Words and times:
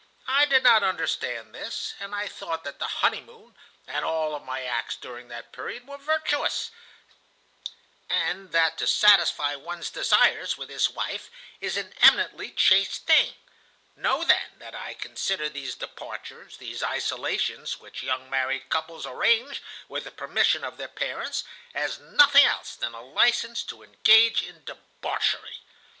I 0.27 0.45
did 0.45 0.63
not 0.63 0.81
understand 0.81 1.53
this, 1.53 1.93
and 1.99 2.15
I 2.15 2.27
thought 2.27 2.63
that 2.63 2.79
the 2.79 2.87
honeymoon 3.05 3.55
and 3.85 4.03
all 4.03 4.33
of 4.33 4.41
my 4.43 4.63
acts 4.63 4.95
during 4.95 5.27
that 5.27 5.51
period 5.51 5.85
were 5.87 5.99
virtuous, 5.99 6.71
and 8.09 8.51
that 8.51 8.79
to 8.79 8.87
satisfy 8.87 9.55
one's 9.55 9.91
desires 9.91 10.57
with 10.57 10.69
his 10.69 10.89
wife 10.89 11.29
is 11.59 11.77
an 11.77 11.93
eminently 12.01 12.49
chaste 12.49 13.05
thing. 13.05 13.35
Know, 13.95 14.23
then, 14.23 14.57
that 14.57 14.73
I 14.73 14.95
consider 14.95 15.49
these 15.49 15.75
departures, 15.75 16.57
these 16.57 16.81
isolations, 16.81 17.77
which 17.79 18.01
young 18.01 18.27
married 18.27 18.69
couples 18.69 19.05
arrange 19.05 19.61
with 19.87 20.05
the 20.05 20.09
permission 20.11 20.63
of 20.63 20.77
their 20.77 20.87
parents, 20.87 21.43
as 21.75 21.99
nothing 21.99 22.43
else 22.43 22.75
than 22.75 22.95
a 22.95 23.03
license 23.03 23.61
to 23.65 23.83
engage 23.83 24.41
in 24.41 24.63
debauchery. 24.63 25.59